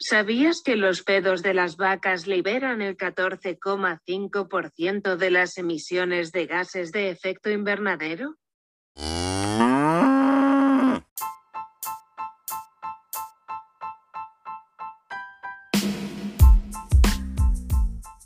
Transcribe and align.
¿Sabías 0.00 0.62
que 0.62 0.76
los 0.76 1.02
pedos 1.02 1.42
de 1.42 1.54
las 1.54 1.76
vacas 1.76 2.28
liberan 2.28 2.82
el 2.82 2.96
14,5% 2.96 5.16
de 5.16 5.30
las 5.32 5.58
emisiones 5.58 6.30
de 6.30 6.46
gases 6.46 6.92
de 6.92 7.10
efecto 7.10 7.50
invernadero? 7.50 8.36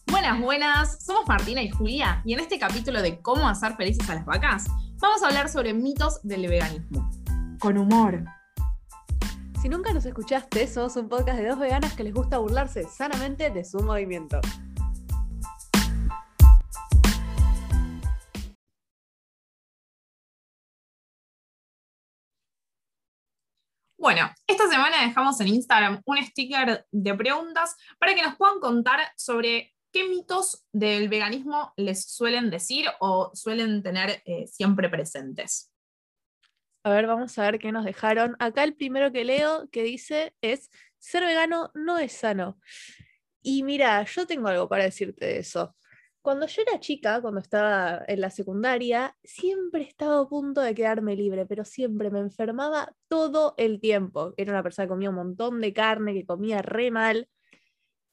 Buenas, 0.07 0.41
buenas, 0.43 1.03
somos 1.03 1.27
Martina 1.27 1.63
y 1.63 1.71
Julia 1.71 2.21
y 2.27 2.35
en 2.35 2.41
este 2.41 2.59
capítulo 2.59 3.01
de 3.01 3.23
cómo 3.23 3.49
hacer 3.49 3.77
felices 3.77 4.11
a 4.11 4.17
las 4.17 4.27
vacas 4.27 4.67
vamos 4.99 5.23
a 5.23 5.29
hablar 5.29 5.49
sobre 5.49 5.73
mitos 5.73 6.21
del 6.23 6.49
veganismo. 6.49 7.11
Con 7.59 7.79
humor, 7.79 8.27
si 9.63 9.69
nunca 9.69 9.93
nos 9.93 10.05
escuchaste, 10.05 10.67
somos 10.67 10.97
un 10.97 11.09
podcast 11.09 11.39
de 11.39 11.47
dos 11.47 11.59
veganas 11.61 11.95
que 11.95 12.03
les 12.03 12.13
gusta 12.13 12.39
burlarse 12.39 12.83
sanamente 12.83 13.49
de 13.49 13.65
su 13.65 13.79
movimiento. 13.79 14.41
Bueno, 23.97 24.29
esta 24.49 24.69
semana 24.69 25.07
dejamos 25.07 25.41
en 25.41 25.47
Instagram 25.47 26.03
un 26.07 26.17
sticker 26.25 26.85
de 26.91 27.15
preguntas 27.15 27.77
para 28.01 28.17
que 28.17 28.23
nos 28.23 28.35
puedan 28.35 28.59
contar 28.59 28.99
sobre 29.17 29.73
qué 29.93 30.09
mitos 30.09 30.67
del 30.73 31.09
veganismo 31.09 31.73
les 31.77 32.11
suelen 32.11 32.51
decir 32.51 32.87
o 32.99 33.31
suelen 33.33 33.85
tener 33.85 34.25
eh, 34.25 34.49
siempre 34.49 34.89
presentes. 34.89 35.72
A 36.85 36.91
ver, 36.91 37.07
vamos 37.07 37.39
a 37.39 37.43
ver 37.43 37.61
qué 37.61 37.71
nos 37.71 37.85
dejaron. 37.85 38.35
Acá 38.41 38.65
el 38.65 38.75
primero 38.75 39.13
que 39.13 39.25
leo 39.25 39.69
que 39.71 39.85
dice 39.85 40.35
es, 40.41 40.71
ser 40.99 41.25
vegano 41.25 41.71
no 41.75 41.99
es 41.99 42.13
sano. 42.13 42.59
Y 43.41 43.63
mira, 43.63 44.05
yo 44.05 44.27
tengo 44.27 44.49
algo 44.49 44.69
para 44.69 44.85
decirte 44.85 45.27
de 45.27 45.39
eso. 45.39 45.77
Cuando 46.23 46.47
yo 46.47 46.63
era 46.63 46.81
chica, 46.81 47.21
cuando 47.21 47.41
estaba 47.41 48.03
en 48.07 48.21
la 48.21 48.31
secundaria, 48.31 49.17
siempre 49.25 49.83
estaba 49.83 50.21
a 50.21 50.29
punto 50.29 50.61
de 50.61 50.75
quedarme 50.75 51.17
libre, 51.17 51.47
pero 51.47 51.65
siempre 51.65 52.11
me 52.11 52.21
enfermaba 52.21 52.95
todo 53.09 53.55
el 53.59 53.81
tiempo. 53.81 54.35
Era 54.37 54.53
una 54.53 54.63
persona 54.63 54.87
que 54.87 54.91
comía 54.91 55.11
un 55.11 55.17
montón 55.17 55.61
de 55.61 55.73
carne, 55.73 56.15
que 56.15 56.27
comía 56.27 56.63
re 56.63 56.91
mal. 56.91 57.29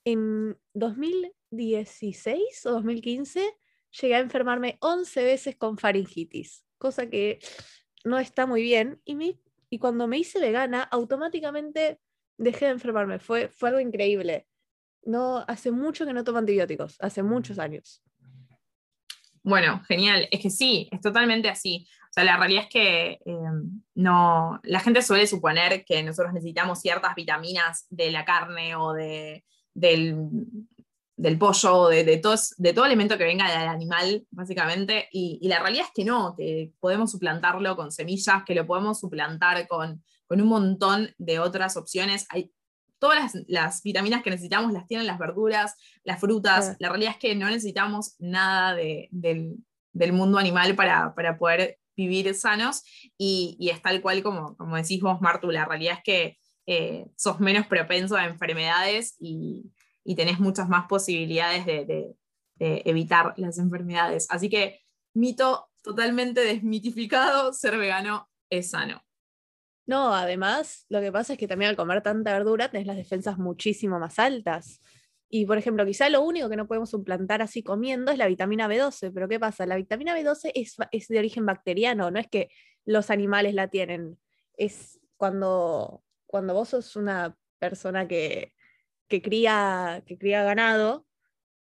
En 0.06 0.58
2016 0.74 2.66
o 2.66 2.72
2015 2.72 3.58
llegué 4.02 4.16
a 4.16 4.20
enfermarme 4.20 4.78
11 4.82 5.24
veces 5.24 5.56
con 5.56 5.78
faringitis, 5.78 6.66
cosa 6.80 7.10
que 7.10 7.40
no 8.04 8.20
está 8.20 8.46
muy 8.46 8.62
bien. 8.62 9.02
Y, 9.06 9.38
y 9.70 9.80
cuando 9.80 10.08
me 10.08 10.18
hice 10.18 10.40
vegana, 10.40 10.84
automáticamente 10.84 12.00
dejé 12.38 12.66
de 12.66 12.72
enfermarme. 12.72 13.20
Fue, 13.20 13.50
fue 13.50 13.70
algo 13.70 13.82
increíble. 13.82 14.48
No, 15.04 15.46
hace 15.48 15.72
mucho 15.72 16.06
que 16.06 16.14
no 16.14 16.24
tomo 16.24 16.40
antibióticos, 16.40 16.98
hace 17.00 17.24
muchos 17.24 17.60
años. 17.60 18.04
Bueno, 19.44 19.82
genial. 19.88 20.28
Es 20.32 20.42
que 20.42 20.50
sí, 20.50 20.90
es 20.92 21.02
totalmente 21.02 21.50
así. 21.50 21.88
O 22.10 22.14
sea, 22.14 22.24
la 22.24 22.38
realidad 22.38 22.64
es 22.64 22.70
que 22.70 23.20
em, 23.26 23.82
no, 23.96 24.60
la 24.64 24.80
gente 24.80 25.02
suele 25.02 25.28
suponer 25.28 25.86
que 25.86 26.04
nosotros 26.04 26.34
necesitamos 26.34 26.82
ciertas 26.82 27.16
vitaminas 27.16 27.86
de 27.90 28.12
la 28.12 28.26
carne 28.26 28.76
o 28.76 28.94
de, 28.94 29.46
del, 29.74 30.18
del 31.20 31.38
pollo, 31.38 31.90
de, 31.90 32.06
de, 32.06 32.18
todo, 32.18 32.36
de 32.58 32.74
todo 32.74 32.86
alimento 32.86 33.18
que 33.18 33.26
venga 33.26 33.52
del 33.52 33.68
animal, 33.68 34.26
básicamente, 34.32 35.10
y, 35.12 35.46
la 35.50 35.60
realidad 35.60 35.88
es 35.88 35.92
que 35.94 36.06
no, 36.06 36.34
que 36.38 36.72
podemos 36.80 37.12
suplantarlo 37.12 37.76
con 37.76 37.92
semillas, 37.92 38.44
que 38.46 38.56
lo 38.56 38.66
podemos 38.66 39.02
suplantar 39.02 39.68
con, 39.68 40.02
con 40.28 40.40
un 40.40 40.48
montón 40.48 41.14
de 41.18 41.40
otras 41.40 41.76
opciones. 41.76 42.26
Hay, 42.30 42.54
todas 43.00 43.34
las, 43.48 43.84
vitaminas 43.84 44.24
que 44.24 44.30
necesitamos 44.30 44.72
las 44.72 44.88
tienen 44.88 45.08
las 45.08 45.20
verduras, 45.20 45.76
las 46.06 46.22
frutas. 46.22 46.78
La 46.80 46.88
realidad 46.88 47.12
es 47.12 47.18
que 47.18 47.36
no 47.36 47.48
necesitamos 47.48 48.16
nada 48.20 48.74
de, 48.76 49.10
del, 49.12 49.58
del, 49.92 50.14
mundo 50.14 50.38
animal 50.38 50.74
para, 50.76 51.14
para, 51.16 51.38
poder 51.38 51.80
vivir 51.98 52.34
sanos, 52.34 52.84
y, 53.18 53.58
y, 53.60 53.72
es 53.72 53.82
tal 53.82 54.02
cual 54.02 54.24
como, 54.24 54.56
como 54.56 54.78
decís 54.78 55.02
vos, 55.02 55.20
Martu, 55.20 55.52
la 55.52 55.66
realidad 55.66 55.96
es 55.98 56.04
que 56.06 56.38
eh, 56.66 57.08
sos 57.18 57.42
menos 57.42 57.68
propenso 57.68 58.16
a 58.16 58.26
enfermedades 58.26 59.18
y 59.20 59.66
y 60.04 60.16
tenés 60.16 60.40
muchas 60.40 60.70
más 60.70 60.88
posibilidades 60.88 61.66
de, 61.66 62.16
evitar 62.60 63.34
las 63.38 63.58
enfermedades. 63.58 64.28
Así 64.30 64.50
que 64.50 64.82
mito 65.14 65.70
totalmente 65.82 66.42
desmitificado, 66.42 67.54
ser 67.54 67.78
vegano 67.78 68.30
es 68.50 68.72
sano. 68.72 69.02
No, 69.86 70.14
además, 70.14 70.86
lo 70.90 71.00
que 71.00 71.12
pasa 71.12 71.34
es 71.34 71.40
que 71.40 71.48
también 71.48 71.70
al 71.70 71.78
comer 71.78 72.04
tanta 72.04 72.34
verdura 72.34 72.70
tenés 72.70 72.86
las 72.86 72.98
defensas 72.98 73.38
muchísimo 73.38 73.98
más 73.98 74.20
altas. 74.20 74.82
Y 75.30 75.46
por 75.46 75.58
ejemplo, 75.58 75.86
quizá 75.86 76.10
lo 76.10 76.22
único 76.22 76.50
que 76.50 76.58
no 76.58 76.68
podemos 76.68 76.90
suplantar 76.90 77.42
así 77.42 77.64
comiendo 77.64 78.12
es 78.12 78.18
la 78.18 78.28
vitamina 78.28 78.68
B12, 78.68 79.12
pero 79.14 79.30
¿qué 79.30 79.40
pasa? 79.40 79.66
La 79.66 79.78
vitamina 79.78 80.18
B12 80.18 80.52
es, 80.54 80.76
es 80.92 81.08
de 81.08 81.20
origen 81.20 81.46
bacteriano, 81.46 82.12
no 82.12 82.20
es 82.20 82.28
que 82.28 82.50
los 82.84 83.10
animales 83.10 83.54
la 83.54 83.70
tienen. 83.70 84.20
Es 84.58 85.00
cuando, 85.18 86.04
cuando 86.26 86.54
vos 86.54 86.70
sos 86.70 86.96
una 86.96 87.38
persona 87.60 88.08
que, 88.08 88.54
que 89.10 89.22
cría, 89.22 90.04
que 90.06 90.18
cría 90.18 90.44
ganado, 90.44 91.06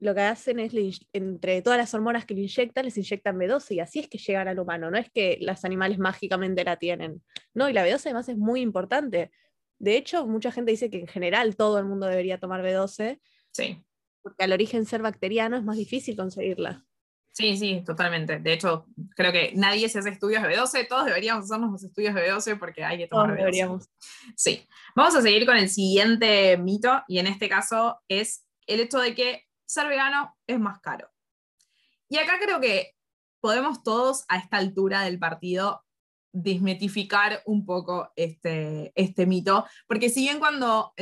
lo 0.02 0.16
que 0.16 0.22
hacen 0.22 0.60
es, 0.60 0.74
entre 1.14 1.62
todas 1.62 1.78
las 1.78 1.94
hormonas 1.94 2.26
que 2.26 2.34
le 2.34 2.42
inyectan, 2.42 2.86
les 2.86 2.98
inyectan 2.98 3.38
B12 3.38 3.76
y 3.76 3.80
así 3.80 4.00
es 4.00 4.08
que 4.08 4.18
llegan 4.18 4.48
al 4.48 4.60
humano, 4.60 4.90
no 4.90 4.98
es 4.98 5.10
que 5.12 5.38
los 5.42 5.64
animales 5.64 6.00
mágicamente 6.00 6.64
la 6.64 6.78
tienen. 6.78 7.22
No, 7.54 7.70
y 7.70 7.74
la 7.74 7.86
B12 7.86 8.08
además 8.08 8.28
es 8.28 8.38
muy 8.38 8.62
importante. 8.62 9.32
De 9.78 9.96
hecho, 9.96 10.26
mucha 10.26 10.52
gente 10.52 10.72
dice 10.72 10.90
que 10.90 11.00
en 11.00 11.08
general 11.08 11.56
todo 11.56 11.78
el 11.78 11.86
mundo 11.86 12.08
debería 12.08 12.40
tomar 12.40 12.64
B12. 12.64 13.20
Sí. 13.52 13.84
Porque 14.24 14.44
al 14.44 14.54
origen 14.54 14.86
ser 14.86 15.04
bacteriano 15.04 15.56
es 15.56 15.64
más 15.64 15.78
difícil 15.78 16.16
conseguirla. 16.16 16.84
Sí, 17.34 17.56
sí, 17.58 17.82
totalmente. 17.86 18.40
De 18.40 18.54
hecho, 18.54 18.86
creo 19.16 19.32
que 19.32 19.54
nadie 19.56 19.88
se 19.88 20.00
hace 20.00 20.10
estudios 20.10 20.44
de 20.44 20.50
B12, 20.50 20.88
todos 20.88 21.06
deberíamos 21.06 21.46
hacernos 21.46 21.72
los 21.72 21.84
estudios 21.84 22.14
de 22.14 22.30
B12 22.30 22.60
porque 22.60 22.84
hay 22.84 22.98
que 22.98 23.08
tomar 23.08 23.28
todos 23.28 23.38
deberíamos. 23.38 23.90
Sí. 24.36 24.68
Vamos 24.96 25.16
a 25.16 25.22
seguir 25.22 25.46
con 25.46 25.56
el 25.56 25.70
siguiente 25.70 26.58
mito 26.58 27.04
y 27.08 27.20
en 27.20 27.28
este 27.28 27.48
caso 27.48 28.02
es 28.10 28.46
el 28.68 28.82
hecho 28.82 29.00
de 29.00 29.16
que 29.16 29.46
ser 29.66 29.88
vegano 29.88 30.38
es 30.46 30.60
más 30.60 30.82
caro. 30.82 31.10
Y 32.10 32.18
acá 32.18 32.34
creo 32.42 32.60
que 32.60 32.96
podemos 33.40 33.82
todos 33.82 34.26
a 34.28 34.38
esta 34.38 34.58
altura 34.58 35.04
del 35.04 35.18
partido 35.18 35.86
desmitificar 36.34 37.42
un 37.46 37.66
poco 37.66 38.12
este, 38.16 38.92
este 38.96 39.26
mito, 39.26 39.66
porque 39.88 40.10
si 40.10 40.22
bien 40.22 40.40
cuando 40.40 40.94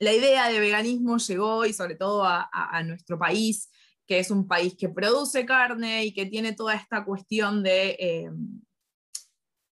la 0.00 0.12
idea 0.12 0.48
de 0.48 0.60
veganismo 0.60 1.18
llegó 1.18 1.64
y 1.64 1.72
sobre 1.72 1.94
todo 1.94 2.24
a, 2.24 2.48
a 2.52 2.82
nuestro 2.82 3.18
país, 3.18 3.70
que 4.08 4.18
es 4.18 4.30
un 4.30 4.48
país 4.48 4.74
que 4.74 4.88
produce 4.88 5.44
carne 5.44 6.06
y 6.06 6.14
que 6.14 6.24
tiene 6.24 6.54
toda 6.54 6.74
esta 6.74 7.04
cuestión 7.04 7.62
de, 7.62 7.90
eh, 8.00 8.30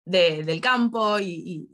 del 0.04 0.60
campo 0.60 1.18
y, 1.18 1.70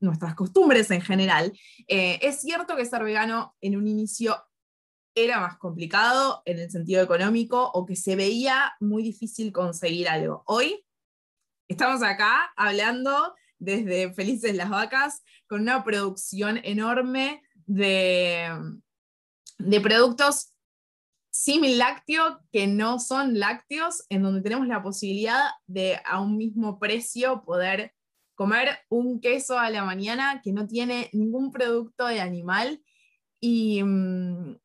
nuestras 0.00 0.34
costumbres 0.34 0.90
en 0.90 1.02
general. 1.02 1.52
Eh, 1.86 2.18
es 2.22 2.40
cierto 2.40 2.76
que 2.76 2.86
ser 2.86 3.04
vegano 3.04 3.54
en 3.60 3.76
un 3.76 3.86
inicio 3.86 4.36
era 5.14 5.38
más 5.38 5.58
complicado 5.58 6.42
en 6.46 6.58
el 6.58 6.70
sentido 6.70 7.02
económico 7.02 7.70
o 7.74 7.84
que 7.84 7.94
se 7.94 8.16
veía 8.16 8.72
muy 8.80 9.02
difícil 9.02 9.52
conseguir 9.52 10.08
algo. 10.08 10.44
Hoy 10.46 10.86
estamos 11.68 12.02
acá 12.02 12.52
hablando 12.56 13.34
desde 13.58 14.14
Felices 14.14 14.54
las 14.56 14.70
Vacas 14.70 15.22
con 15.46 15.60
una 15.60 15.84
producción 15.84 16.58
enorme 16.62 17.42
de, 17.66 18.48
de 19.58 19.80
productos 19.80 20.54
lácteo 21.78 22.40
que 22.52 22.66
no 22.66 22.98
son 22.98 23.38
lácteos, 23.38 24.04
en 24.08 24.22
donde 24.22 24.42
tenemos 24.42 24.66
la 24.66 24.82
posibilidad 24.82 25.50
de 25.66 26.00
a 26.04 26.20
un 26.20 26.36
mismo 26.36 26.78
precio 26.78 27.42
poder 27.44 27.92
comer 28.34 28.78
un 28.88 29.20
queso 29.20 29.58
a 29.58 29.70
la 29.70 29.84
mañana 29.84 30.40
que 30.42 30.52
no 30.52 30.66
tiene 30.66 31.10
ningún 31.12 31.50
producto 31.50 32.06
de 32.06 32.20
animal 32.20 32.80
y, 33.40 33.82
mm, 33.82 34.56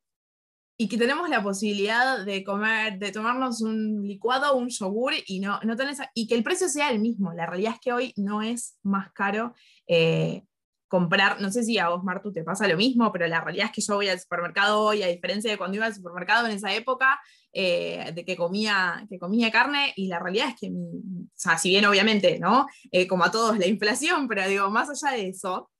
y 0.76 0.88
que 0.88 0.98
tenemos 0.98 1.28
la 1.28 1.42
posibilidad 1.42 2.24
de 2.24 2.44
comer, 2.44 2.98
de 2.98 3.12
tomarnos 3.12 3.60
un 3.62 4.06
licuado 4.06 4.56
un 4.56 4.68
yogur 4.68 5.12
y, 5.26 5.40
no, 5.40 5.60
no 5.62 5.74
y 6.14 6.26
que 6.26 6.34
el 6.34 6.42
precio 6.42 6.68
sea 6.68 6.90
el 6.90 6.98
mismo. 6.98 7.32
La 7.32 7.46
realidad 7.46 7.74
es 7.74 7.80
que 7.80 7.92
hoy 7.92 8.12
no 8.16 8.42
es 8.42 8.78
más 8.82 9.12
caro 9.12 9.54
eh, 9.86 10.44
comprar, 10.88 11.40
no 11.40 11.50
sé 11.50 11.64
si 11.64 11.78
a 11.78 11.88
vos, 11.88 12.04
Martu, 12.04 12.32
te 12.32 12.44
pasa 12.44 12.68
lo 12.68 12.76
mismo, 12.76 13.10
pero 13.12 13.26
la 13.26 13.40
realidad 13.40 13.66
es 13.66 13.72
que 13.72 13.80
yo 13.80 13.96
voy 13.96 14.08
al 14.08 14.20
supermercado 14.20 14.80
hoy, 14.80 15.02
a 15.02 15.08
diferencia 15.08 15.50
de 15.50 15.58
cuando 15.58 15.76
iba 15.76 15.86
al 15.86 15.94
supermercado 15.94 16.46
en 16.46 16.52
esa 16.52 16.72
época, 16.74 17.20
eh, 17.52 18.12
de 18.14 18.24
que 18.24 18.36
comía, 18.36 19.06
que 19.08 19.18
comía 19.18 19.50
carne, 19.50 19.92
y 19.96 20.08
la 20.08 20.18
realidad 20.18 20.48
es 20.50 20.56
que, 20.60 20.68
o 20.68 21.30
sea, 21.34 21.58
si 21.58 21.70
bien 21.70 21.84
obviamente, 21.86 22.38
¿no? 22.38 22.66
Eh, 22.90 23.06
como 23.06 23.24
a 23.24 23.30
todos 23.30 23.58
la 23.58 23.66
inflación, 23.66 24.28
pero 24.28 24.46
digo, 24.46 24.70
más 24.70 24.90
allá 24.90 25.16
de 25.16 25.28
eso, 25.28 25.70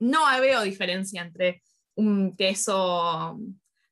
no 0.00 0.20
veo 0.40 0.62
diferencia 0.62 1.22
entre 1.22 1.62
un 1.96 2.36
queso 2.36 3.38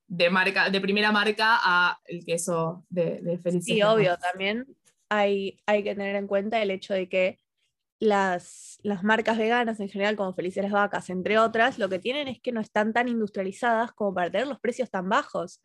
de 0.06 0.30
marca, 0.30 0.70
de 0.70 0.80
primera 0.80 1.10
marca 1.10 1.58
a 1.62 1.98
el 2.04 2.24
queso 2.24 2.84
de, 2.88 3.20
de 3.20 3.60
Sí, 3.60 3.82
obvio, 3.82 4.16
también 4.18 4.66
hay, 5.08 5.58
hay 5.66 5.82
que 5.82 5.94
tener 5.94 6.16
en 6.16 6.26
cuenta 6.26 6.62
el 6.62 6.70
hecho 6.70 6.94
de 6.94 7.08
que 7.08 7.38
las, 7.98 8.78
las 8.82 9.02
marcas 9.02 9.38
veganas 9.38 9.80
en 9.80 9.88
general, 9.88 10.16
como 10.16 10.34
Felices 10.34 10.62
las 10.62 10.72
Vacas, 10.72 11.10
entre 11.10 11.38
otras, 11.38 11.78
lo 11.78 11.88
que 11.88 11.98
tienen 11.98 12.28
es 12.28 12.40
que 12.40 12.52
no 12.52 12.60
están 12.60 12.92
tan 12.92 13.08
industrializadas 13.08 13.92
como 13.92 14.14
para 14.14 14.30
tener 14.30 14.46
los 14.46 14.60
precios 14.60 14.90
tan 14.90 15.08
bajos. 15.08 15.62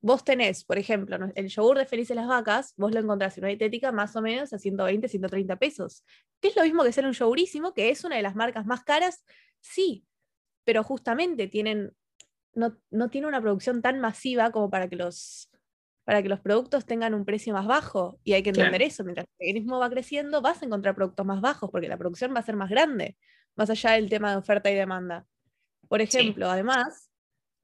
Vos 0.00 0.24
tenés, 0.24 0.64
por 0.64 0.78
ejemplo, 0.78 1.18
el 1.34 1.48
yogur 1.48 1.78
de 1.78 1.86
Felices 1.86 2.16
las 2.16 2.26
Vacas, 2.26 2.74
vos 2.76 2.92
lo 2.92 3.00
encontrás 3.00 3.36
en 3.36 3.44
una 3.44 3.48
dietética 3.48 3.92
más 3.92 4.16
o 4.16 4.22
menos 4.22 4.52
a 4.52 4.58
120, 4.58 5.08
130 5.08 5.56
pesos, 5.56 6.04
que 6.40 6.48
es 6.48 6.56
lo 6.56 6.62
mismo 6.62 6.84
que 6.84 6.92
ser 6.92 7.06
un 7.06 7.12
yogurísimo, 7.12 7.74
que 7.74 7.90
es 7.90 8.04
una 8.04 8.16
de 8.16 8.22
las 8.22 8.34
marcas 8.34 8.66
más 8.66 8.82
caras, 8.84 9.24
sí, 9.60 10.06
pero 10.64 10.82
justamente 10.82 11.48
tienen, 11.48 11.94
no, 12.54 12.78
no 12.90 13.10
tiene 13.10 13.26
una 13.26 13.40
producción 13.40 13.82
tan 13.82 14.00
masiva 14.00 14.50
como 14.50 14.70
para 14.70 14.88
que 14.88 14.96
los, 14.96 15.50
para 16.04 16.22
que 16.22 16.28
los 16.28 16.40
productos 16.40 16.86
tengan 16.86 17.14
un 17.14 17.24
precio 17.24 17.52
más 17.52 17.66
bajo. 17.66 18.18
Y 18.24 18.34
hay 18.34 18.42
que 18.42 18.50
entender 18.50 18.80
Claro. 18.80 18.84
eso. 18.84 19.04
Mientras 19.04 19.26
el 19.26 19.46
veganismo 19.46 19.78
va 19.78 19.90
creciendo, 19.90 20.42
vas 20.42 20.62
a 20.62 20.66
encontrar 20.66 20.94
productos 20.94 21.24
más 21.26 21.40
bajos 21.40 21.70
porque 21.70 21.88
la 21.88 21.96
producción 21.96 22.34
va 22.34 22.40
a 22.40 22.44
ser 22.44 22.56
más 22.56 22.70
grande, 22.70 23.16
más 23.56 23.70
allá 23.70 23.92
del 23.92 24.08
tema 24.08 24.30
de 24.30 24.36
oferta 24.36 24.70
y 24.70 24.74
demanda. 24.74 25.26
Por 25.88 26.00
ejemplo, 26.00 26.50
además, 26.50 27.10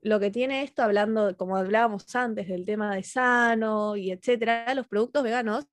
lo 0.02 0.18
que 0.18 0.30
tiene 0.30 0.62
esto, 0.62 0.82
hablando, 0.82 1.36
como 1.36 1.56
hablábamos 1.56 2.14
antes, 2.16 2.48
del 2.48 2.64
tema 2.64 2.94
de 2.94 3.02
sano 3.02 3.96
y 3.96 4.10
etcétera, 4.10 4.74
los 4.74 4.86
productos 4.86 5.22
veganos 5.22 5.66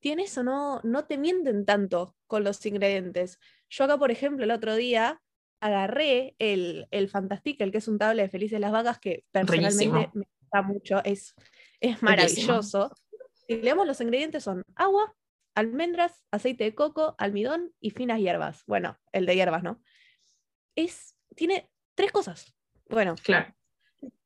tienen 0.00 0.24
eso, 0.24 0.42
no, 0.42 0.80
no 0.82 1.04
te 1.04 1.18
mienten 1.18 1.64
tanto 1.64 2.16
con 2.26 2.42
los 2.44 2.64
ingredientes. 2.64 3.38
Yo 3.68 3.84
acá, 3.84 3.98
por 3.98 4.10
ejemplo, 4.10 4.44
el 4.44 4.50
otro 4.50 4.74
día 4.74 5.20
agarré 5.60 6.34
el, 6.38 6.86
el 6.90 7.08
Fantastic, 7.08 7.60
el 7.60 7.70
que 7.70 7.78
es 7.78 7.88
un 7.88 7.98
tablet 7.98 8.24
de 8.24 8.30
Felices 8.30 8.60
las 8.60 8.72
Vacas, 8.72 8.98
que 8.98 9.24
personalmente 9.30 10.10
me 10.14 10.26
gusta 10.40 10.62
mucho, 10.62 11.04
es, 11.04 11.34
es 11.80 12.02
maravilloso. 12.02 12.94
Si 13.46 13.56
leemos 13.56 13.86
los 13.86 14.00
ingredientes 14.00 14.44
son 14.44 14.62
agua, 14.76 15.14
almendras, 15.54 16.24
aceite 16.30 16.64
de 16.64 16.74
coco, 16.74 17.14
almidón 17.18 17.72
y 17.80 17.90
finas 17.90 18.18
hierbas. 18.20 18.64
Bueno, 18.66 18.98
el 19.12 19.26
de 19.26 19.34
hierbas, 19.34 19.62
¿no? 19.62 19.82
Es, 20.76 21.16
tiene 21.34 21.70
tres 21.94 22.12
cosas. 22.12 22.54
Bueno, 22.88 23.14
Claro. 23.22 23.54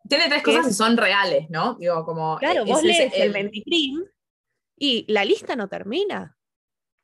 Tiene 0.08 0.28
tres 0.28 0.42
cosas 0.42 0.60
es- 0.62 0.66
que 0.68 0.74
son 0.74 0.96
reales, 0.98 1.48
¿no? 1.48 1.74
Digo, 1.76 2.04
como. 2.04 2.36
claro, 2.38 2.62
es- 2.64 2.68
vos 2.68 2.78
es 2.80 2.84
lees 2.84 3.12
el 3.14 3.34
el- 3.36 3.50
y 4.76 5.04
la 5.10 5.24
lista 5.24 5.56
no 5.56 5.68
termina. 5.68 6.36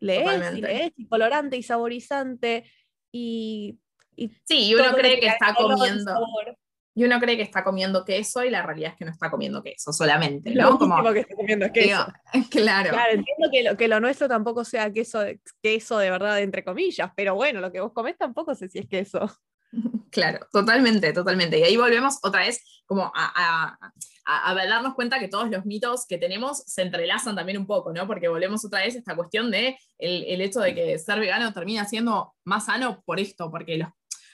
Lees 0.01 0.55
y 0.57 0.61
lees 0.61 0.93
y 0.97 1.07
colorante 1.09 1.57
y 1.57 1.63
saborizante 1.63 2.71
y... 3.13 3.79
y 4.17 4.29
Sí, 4.45 4.69
y 4.69 4.75
uno 4.75 4.95
cree 4.95 5.15
que 5.17 5.21
que 5.21 5.27
está 5.29 5.55
comiendo. 5.55 6.05
sabor. 6.05 6.59
Y 7.01 7.05
uno 7.05 7.19
cree 7.19 7.35
que 7.39 7.43
está 7.43 7.65
comiendo 7.65 8.05
queso 8.05 8.45
y 8.45 8.51
la 8.51 8.61
realidad 8.61 8.91
es 8.93 8.99
que 8.99 9.07
no 9.07 9.11
está 9.11 9.31
comiendo 9.31 9.63
queso 9.63 9.91
solamente, 9.91 10.51
Lo 10.55 10.73
¿no? 10.73 10.79
Como, 10.79 11.03
que 11.15 11.21
estoy 11.21 11.35
comiendo 11.35 11.65
es 11.65 11.73
queso. 11.73 11.87
digo, 11.87 12.47
claro. 12.51 12.91
Claro, 12.91 13.13
entiendo 13.15 13.49
que 13.51 13.63
lo, 13.63 13.77
que 13.79 13.89
lo 13.89 14.01
nuestro 14.01 14.29
tampoco 14.29 14.65
sea 14.67 14.93
queso 14.93 15.21
queso 15.63 15.97
de 15.97 16.11
verdad, 16.11 16.39
entre 16.41 16.63
comillas, 16.63 17.11
pero 17.17 17.35
bueno, 17.35 17.61
lo 17.63 17.73
que 17.73 17.81
vos 17.81 17.93
comés 17.95 18.19
tampoco 18.19 18.55
sé 18.55 18.69
si 18.69 18.81
es 18.81 18.87
queso. 18.87 19.31
Claro, 20.11 20.41
totalmente, 20.53 21.13
totalmente. 21.13 21.57
Y 21.61 21.63
ahí 21.63 21.77
volvemos 21.77 22.19
otra 22.25 22.41
vez 22.41 22.83
como 22.87 23.05
a, 23.05 23.13
a- 23.15 23.79
a- 24.27 24.51
a 24.51 24.55
darnos 24.67 24.95
cuenta 24.95 25.21
que 25.21 25.29
todos 25.29 25.49
los 25.49 25.65
mitos 25.65 26.05
que 26.09 26.19
tenemos 26.19 26.65
se 26.67 26.83
entrelazan 26.83 27.37
también 27.37 27.57
un 27.59 27.67
poco, 27.69 27.93
¿no? 27.93 28.07
Porque 28.09 28.27
volvemos 28.27 28.65
otra 28.65 28.81
vez 28.81 28.97
a 28.97 28.99
esta 28.99 29.15
cuestión 29.15 29.53
de 29.53 29.79
el, 29.99 30.25
el 30.25 30.41
hecho 30.41 30.59
de 30.59 30.75
que 30.75 30.99
ser 30.99 31.21
vegano 31.21 31.53
termina 31.53 31.85
siendo 31.85 32.35
más 32.45 32.65
sano 32.67 33.01
por 33.07 33.21
esto, 33.21 33.49
porque 33.53 33.79
los- 33.79 33.89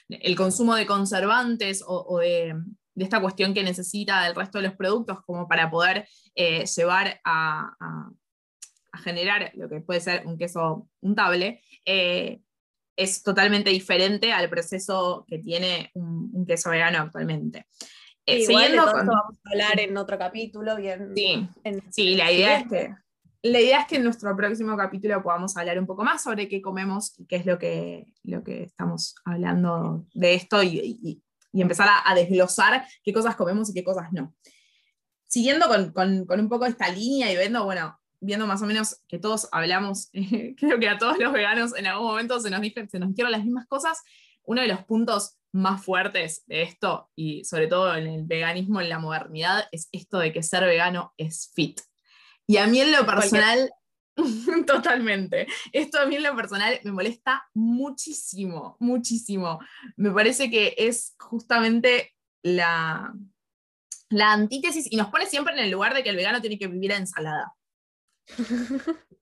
el 0.09 0.35
consumo 0.35 0.75
de 0.75 0.85
conservantes 0.85 1.83
o, 1.85 2.05
o 2.07 2.19
de, 2.19 2.53
de 2.95 3.03
esta 3.03 3.19
cuestión 3.21 3.53
que 3.53 3.63
necesita 3.63 4.27
el 4.27 4.35
resto 4.35 4.57
de 4.59 4.65
los 4.67 4.75
productos 4.75 5.21
como 5.25 5.47
para 5.47 5.69
poder 5.69 6.07
eh, 6.35 6.65
llevar 6.65 7.19
a, 7.23 7.71
a- 7.79 8.09
a 8.93 8.97
generar 8.99 9.51
lo 9.55 9.67
que 9.69 9.81
puede 9.81 9.99
ser 9.99 10.25
un 10.25 10.37
queso 10.37 10.87
untable, 11.01 11.61
eh, 11.85 12.39
es 12.95 13.21
totalmente 13.21 13.69
diferente 13.69 14.31
al 14.31 14.49
proceso 14.49 15.23
que 15.27 15.37
tiene 15.39 15.91
un, 15.93 16.31
un 16.33 16.45
queso 16.45 16.69
vegano 16.71 16.97
actualmente. 16.99 17.67
Eh, 18.25 18.39
Igual 18.41 18.63
siguiendo 18.65 18.91
con- 18.91 19.05
vamos 19.05 19.37
a 19.45 19.49
hablar 19.51 19.79
en 19.79 19.95
otro 19.97 20.17
capítulo, 20.17 20.75
bien. 20.77 21.11
sí, 21.15 21.47
en- 21.63 21.93
sí, 21.93 22.15
la 22.15 22.31
idea 22.31 22.59
es 22.59 22.67
que 22.67 22.89
la 23.43 23.59
idea 23.61 23.81
es 23.81 23.87
que 23.87 23.95
en 23.97 24.03
nuestro 24.03 24.35
próximo 24.35 24.75
capítulo 24.75 25.21
podamos 25.23 25.55
hablar 25.57 25.79
un 25.79 25.85
poco 25.85 26.03
más 26.03 26.23
sobre 26.23 26.47
qué 26.49 26.61
comemos 26.61 27.13
y 27.19 27.25
qué 27.25 27.37
es 27.37 27.45
lo 27.45 27.57
que, 27.59 28.13
lo 28.23 28.43
que 28.43 28.63
estamos 28.63 29.15
hablando 29.25 30.05
de 30.13 30.33
esto 30.33 30.61
y, 30.63 30.79
y- 30.79 31.23
y 31.53 31.61
empezar 31.61 31.87
a, 31.87 32.09
a 32.09 32.13
desglosar 32.13 32.85
qué 33.03 33.13
cosas 33.13 33.35
comemos 33.35 33.69
y 33.69 33.73
qué 33.73 33.83
cosas 33.83 34.11
no. 34.11 34.35
Siguiendo 35.25 35.67
con, 35.67 35.91
con- 35.91 36.25
con 36.25 36.39
un 36.39 36.49
poco 36.49 36.65
esta 36.65 36.89
línea 36.89 37.31
y 37.31 37.37
viendo, 37.37 37.63
bueno, 37.65 37.99
viendo 38.19 38.47
más 38.47 38.61
o 38.61 38.65
menos 38.65 39.01
que 39.07 39.19
todos 39.19 39.47
hablamos, 39.51 40.09
creo 40.57 40.79
que 40.79 40.89
a 40.89 40.97
todos 40.97 41.17
los 41.19 41.33
veganos 41.33 41.75
en 41.75 41.87
algún 41.87 42.07
momento 42.07 42.39
se 42.39 42.49
nos, 42.49 42.61
dije- 42.61 42.87
se 42.89 42.99
nos 42.99 43.09
dijeron 43.09 43.31
las 43.31 43.43
mismas 43.43 43.67
cosas, 43.67 44.01
uno 44.43 44.61
de 44.61 44.67
los 44.67 44.83
puntos 44.85 45.37
más 45.51 45.83
fuertes 45.83 46.43
de 46.45 46.61
esto, 46.61 47.09
y 47.15 47.43
sobre 47.43 47.67
todo 47.67 47.95
en 47.95 48.07
el 48.07 48.23
veganismo, 48.25 48.79
en 48.81 48.89
la 48.89 48.99
modernidad, 48.99 49.65
es 49.71 49.89
esto 49.91 50.19
de 50.19 50.31
que 50.31 50.43
ser 50.43 50.63
vegano 50.65 51.13
es 51.17 51.51
fit. 51.55 51.81
Y 52.47 52.57
a 52.57 52.67
mí 52.67 52.79
en 52.79 52.91
lo 52.91 53.05
personal, 53.05 53.69
totalmente, 54.65 55.47
esto 55.73 55.99
a 55.99 56.05
mí 56.05 56.15
en 56.15 56.23
lo 56.23 56.35
personal 56.35 56.79
me 56.83 56.91
molesta 56.91 57.45
muchísimo, 57.53 58.77
muchísimo. 58.79 59.59
Me 59.97 60.11
parece 60.11 60.49
que 60.49 60.73
es 60.77 61.13
justamente 61.19 62.15
la, 62.41 63.13
la 64.09 64.31
antítesis 64.31 64.91
y 64.91 64.95
nos 64.95 65.09
pone 65.09 65.25
siempre 65.25 65.53
en 65.53 65.59
el 65.59 65.71
lugar 65.71 65.93
de 65.93 66.03
que 66.03 66.09
el 66.09 66.15
vegano 66.15 66.41
tiene 66.41 66.57
que 66.57 66.67
vivir 66.67 66.93
a 66.93 66.97
ensalada. 66.97 67.53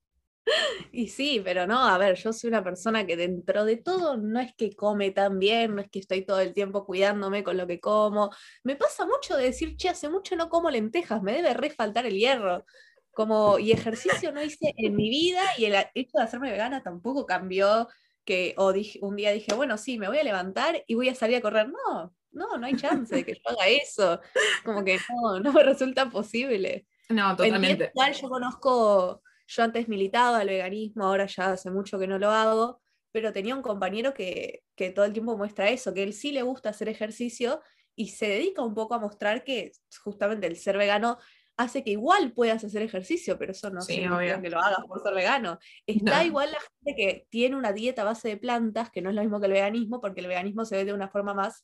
Y 0.92 1.07
sí, 1.07 1.42
pero 1.44 1.66
no, 1.66 1.80
a 1.88 1.98
ver, 1.98 2.16
yo 2.16 2.31
soy 2.31 2.50
una 2.50 2.63
persona 2.63 3.06
que 3.06 3.18
dentro 3.18 3.66
de 3.66 3.77
todo 3.77 4.18
no 4.18 4.39
es 4.39 4.54
que 4.56 4.75
come 4.75 5.12
tan 5.12 5.39
bien, 5.39 5.75
no 5.75 5.81
es 5.81 5.89
que 5.89 6.00
estoy 6.00 6.24
todo 6.24 6.39
el 6.39 6.54
tiempo 6.54 6.86
cuidándome 6.86 7.44
con 7.44 7.57
lo 7.57 7.68
que 7.68 7.80
como. 7.80 8.30
Me 8.63 8.75
pasa 8.75 9.06
mucho 9.06 9.36
de 9.36 9.45
decir, 9.45 9.75
che, 9.75 9.89
hace 9.89 10.10
mucho 10.10 10.36
no 10.36 10.50
como 10.50 10.69
lentejas, 10.69 11.22
me 11.24 11.33
debe 11.33 11.54
re 11.54 11.72
faltar 11.72 12.06
el 12.06 12.18
hierro. 12.18 12.66
Como, 13.15 13.57
y 13.57 13.71
ejercicio 13.71 14.31
no 14.31 14.44
hice 14.44 14.73
en 14.77 14.95
mi 14.95 15.09
vida 15.09 15.41
y 15.57 15.65
el 15.65 15.75
hecho 15.95 16.17
de 16.17 16.23
hacerme 16.23 16.51
vegana 16.51 16.83
tampoco 16.83 17.25
cambió. 17.25 17.88
Que, 18.23 18.56
o 18.57 18.73
dije, 18.73 19.00
un 19.01 19.15
día 19.15 19.31
dije, 19.31 19.53
bueno, 19.53 19.77
sí, 19.77 20.00
me 20.00 20.07
voy 20.07 20.17
a 20.17 20.23
levantar 20.23 20.83
y 20.88 20.95
voy 20.95 21.09
a 21.09 21.15
salir 21.15 21.38
a 21.38 21.41
correr. 21.41 21.69
No, 21.69 22.13
no, 22.31 22.57
no 22.57 22.65
hay 22.65 22.75
chance 22.75 23.15
de 23.15 23.23
que 23.23 23.33
yo 23.33 23.41
haga 23.45 23.67
eso. 23.67 24.19
Como 24.63 24.83
que 24.83 25.00
no, 25.09 25.39
no 25.39 25.53
me 25.53 25.63
resulta 25.63 26.09
posible. 26.09 26.88
No, 27.09 27.35
totalmente. 27.35 27.91
igual 27.94 28.13
yo 28.13 28.29
conozco, 28.29 29.21
yo 29.47 29.63
antes 29.63 29.88
militaba 29.88 30.41
el 30.41 30.50
veganismo, 30.50 31.06
ahora 31.06 31.27
ya 31.27 31.51
hace 31.51 31.69
mucho 31.71 32.00
que 32.00 32.07
no 32.07 32.17
lo 32.17 32.31
hago, 32.31 32.81
pero 33.12 33.31
tenía 33.31 33.56
un 33.56 33.62
compañero 33.62 34.13
que, 34.13 34.63
que 34.75 34.89
todo 34.89 35.06
el 35.06 35.13
tiempo 35.13 35.38
muestra 35.38 35.69
eso, 35.69 35.94
que 35.94 36.03
él 36.03 36.13
sí 36.13 36.31
le 36.31 36.41
gusta 36.41 36.69
hacer 36.69 36.89
ejercicio 36.89 37.62
y 37.95 38.09
se 38.09 38.27
dedica 38.27 38.62
un 38.62 38.73
poco 38.73 38.94
a 38.94 39.00
mostrar 39.00 39.43
que 39.43 39.72
justamente 40.03 40.48
el 40.48 40.57
ser 40.57 40.77
vegano 40.77 41.17
hace 41.57 41.83
que 41.83 41.91
igual 41.91 42.33
puedas 42.33 42.63
hacer 42.63 42.81
ejercicio, 42.81 43.38
pero 43.38 43.51
eso 43.53 43.69
no 43.69 43.81
Sí, 43.81 43.95
significa 43.95 44.41
que 44.41 44.50
lo 44.50 44.59
hagas 44.59 44.85
por 44.88 45.01
ser 45.01 45.13
vegano. 45.13 45.57
Está 45.88 46.19
No. 46.19 46.25
igual 46.27 46.51
la 46.51 46.59
gente 46.59 46.95
que 47.01 47.27
tiene 47.29 47.55
una 47.55 47.71
dieta 47.74 48.01
a 48.01 48.05
base 48.05 48.27
de 48.29 48.38
plantas, 48.38 48.89
que 48.91 49.01
no 49.01 49.09
es 49.09 49.15
lo 49.15 49.21
mismo 49.21 49.39
que 49.39 49.45
el 49.47 49.53
veganismo, 49.53 50.01
porque 50.01 50.21
el 50.21 50.27
veganismo 50.27 50.65
se 50.65 50.75
ve 50.77 50.85
de 50.85 50.93
una 50.93 51.07
forma 51.09 51.33
más 51.33 51.63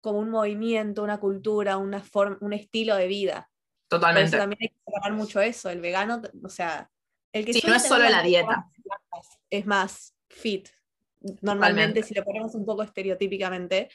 como 0.00 0.18
un 0.18 0.30
movimiento, 0.30 1.02
una 1.02 1.18
cultura, 1.18 1.78
una 1.78 2.00
forma, 2.00 2.38
un 2.40 2.52
estilo 2.52 2.94
de 2.96 3.06
vida. 3.08 3.50
Por 3.88 3.98
eso 3.98 4.00
Totalmente. 4.00 4.36
también 4.36 4.58
hay 4.62 4.68
que 4.68 4.80
separar 4.84 5.12
mucho 5.14 5.40
eso. 5.40 5.70
El 5.70 5.80
vegano, 5.80 6.22
o 6.42 6.48
sea, 6.48 6.90
el 7.32 7.44
que 7.44 7.54
Sí, 7.54 7.62
no 7.66 7.74
es 7.74 7.86
solo 7.88 8.08
la 8.08 8.22
dieta 8.22 8.66
plantas 8.82 9.38
Es 9.50 9.66
más 9.66 10.14
fit. 10.28 10.68
Normalmente, 11.20 12.00
Totalmente. 12.00 12.02
si 12.02 12.14
lo 12.14 12.24
ponemos 12.24 12.54
un 12.54 12.66
poco 12.66 12.82
estereotípicamente, 12.82 13.88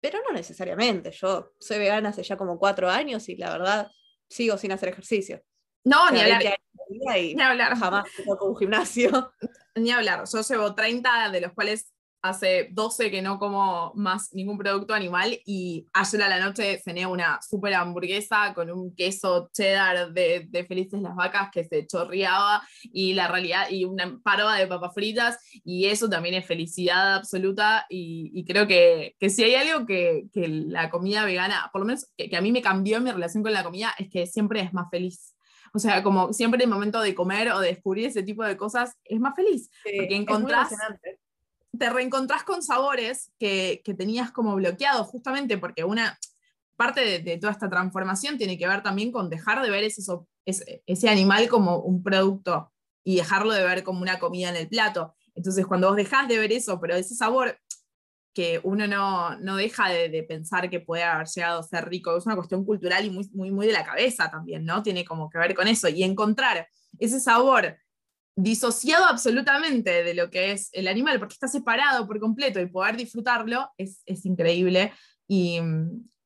pero 0.00 0.18
no 0.26 0.32
necesariamente. 0.34 1.10
Yo 1.10 1.52
soy 1.58 1.78
vegana 1.78 2.10
hace 2.10 2.22
ya 2.22 2.36
como 2.36 2.58
cuatro 2.58 2.88
años 2.88 3.28
y 3.28 3.36
la 3.36 3.50
verdad 3.50 3.90
sigo 4.28 4.56
sin 4.58 4.72
hacer 4.72 4.88
ejercicio. 4.90 5.42
No, 5.84 6.10
ni 6.10 6.20
hablar. 6.20 6.38
20 6.42 6.46
años 6.48 6.58
de 6.74 6.94
vida 6.98 7.18
y 7.18 7.34
Ni 7.34 7.42
hablar. 7.42 7.78
jamás 7.78 8.04
toco 8.24 8.46
un 8.46 8.56
gimnasio. 8.56 9.32
Ni 9.76 9.90
hablar. 9.90 10.24
Yo 10.32 10.40
llevo 10.40 10.74
30, 10.74 11.30
de 11.30 11.40
los 11.42 11.52
cuales 11.52 11.92
hace 12.26 12.68
12 12.72 13.10
que 13.10 13.22
no 13.22 13.38
como 13.38 13.92
más 13.94 14.32
ningún 14.32 14.58
producto 14.58 14.94
animal 14.94 15.38
y 15.44 15.86
ayer 15.92 16.22
a 16.22 16.28
la 16.28 16.40
noche 16.40 16.80
cené 16.82 17.06
una 17.06 17.40
super 17.42 17.74
hamburguesa 17.74 18.52
con 18.54 18.70
un 18.70 18.94
queso 18.94 19.50
cheddar 19.52 20.12
de, 20.12 20.46
de 20.48 20.64
Felices 20.64 21.00
las 21.00 21.14
Vacas 21.14 21.50
que 21.50 21.64
se 21.64 21.86
chorreaba 21.86 22.62
y 22.82 23.14
la 23.14 23.28
realidad 23.28 23.70
y 23.70 23.84
una 23.84 24.18
parva 24.22 24.56
de 24.56 24.66
papas 24.66 24.94
fritas 24.94 25.38
y 25.64 25.86
eso 25.86 26.08
también 26.08 26.34
es 26.34 26.46
felicidad 26.46 27.14
absoluta 27.14 27.86
y, 27.88 28.30
y 28.34 28.44
creo 28.44 28.66
que, 28.66 29.16
que 29.18 29.30
si 29.30 29.44
hay 29.44 29.54
algo 29.54 29.86
que, 29.86 30.26
que 30.32 30.48
la 30.48 30.90
comida 30.90 31.24
vegana, 31.24 31.70
por 31.72 31.80
lo 31.80 31.86
menos 31.86 32.06
que, 32.16 32.28
que 32.28 32.36
a 32.36 32.40
mí 32.40 32.52
me 32.52 32.62
cambió 32.62 33.00
mi 33.00 33.10
relación 33.10 33.42
con 33.42 33.52
la 33.52 33.64
comida, 33.64 33.94
es 33.98 34.08
que 34.10 34.26
siempre 34.26 34.60
es 34.60 34.72
más 34.72 34.88
feliz. 34.90 35.36
O 35.76 35.78
sea, 35.78 36.02
como 36.02 36.32
siempre 36.32 36.64
el 36.64 36.70
momento 36.70 37.00
de 37.00 37.14
comer 37.14 37.50
o 37.52 37.60
de 37.60 37.68
descubrir 37.68 38.06
ese 38.06 38.22
tipo 38.22 38.42
de 38.42 38.56
cosas 38.56 38.96
es 39.04 39.20
más 39.20 39.34
feliz 39.34 39.70
Sí, 39.84 39.92
Porque 39.98 40.16
encontrás-. 40.16 40.74
Te 41.78 41.90
reencontrás 41.90 42.42
con 42.44 42.62
sabores 42.62 43.32
que, 43.38 43.82
que 43.84 43.94
tenías 43.94 44.30
como 44.30 44.54
bloqueados, 44.54 45.06
justamente 45.06 45.58
porque 45.58 45.84
una 45.84 46.18
parte 46.76 47.20
de, 47.20 47.38
toda 47.38 47.52
esta 47.52 47.70
transformación 47.70 48.38
tiene 48.38 48.58
que 48.58 48.68
ver 48.68 48.82
también 48.82 49.10
con 49.10 49.30
dejar 49.30 49.62
de 49.62 49.70
ver 49.70 49.84
ese, 49.84 50.02
ese 50.44 51.08
animal 51.08 51.48
como 51.48 51.78
un 51.78 52.02
producto 52.02 52.72
y 53.02 53.16
dejarlo 53.16 53.52
de 53.52 53.64
ver 53.64 53.82
como 53.82 54.02
una 54.02 54.18
comida 54.18 54.50
en 54.50 54.56
el 54.56 54.68
plato. 54.68 55.14
Entonces, 55.34 55.66
cuando 55.66 55.88
vos 55.88 55.96
dejás 55.96 56.28
de 56.28 56.38
ver 56.38 56.52
eso, 56.52 56.80
pero 56.80 56.94
ese 56.94 57.14
sabor 57.14 57.58
que 58.34 58.60
uno 58.64 58.86
no, 58.86 59.36
no 59.38 59.56
deja 59.56 59.88
de, 59.88 60.10
de, 60.10 60.22
pensar 60.22 60.68
que 60.68 60.80
puede 60.80 61.02
haber 61.02 61.26
llegado 61.26 61.60
a 61.60 61.62
ser 61.62 61.88
rico, 61.88 62.14
es 62.16 62.26
una 62.26 62.36
cuestión 62.36 62.64
cultural 62.64 63.04
y 63.04 63.10
muy, 63.10 63.26
muy, 63.32 63.50
muy 63.50 63.66
de 63.66 63.72
la 63.72 63.84
cabeza 63.84 64.30
también, 64.30 64.64
¿no? 64.64 64.82
Tiene 64.82 65.06
como 65.06 65.30
que 65.30 65.38
ver 65.38 65.54
con 65.54 65.68
eso. 65.68 65.88
Y 65.88 66.02
encontrar 66.02 66.68
ese 66.98 67.18
sabor 67.18 67.78
disociado 68.36 69.06
absolutamente 69.06 70.04
de 70.04 70.14
lo 70.14 70.30
que 70.30 70.52
es 70.52 70.68
el 70.72 70.88
animal, 70.88 71.18
porque 71.18 71.32
está 71.32 71.48
separado 71.48 72.06
por 72.06 72.20
completo 72.20 72.60
y 72.60 72.66
poder 72.66 72.96
disfrutarlo 72.96 73.70
es, 73.78 74.02
es 74.04 74.26
increíble. 74.26 74.92
Y, 75.26 75.58